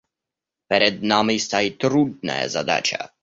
Перед 0.67 1.03
нами 1.03 1.37
стоит 1.37 1.77
трудная 1.77 2.49
задача. 2.49 3.11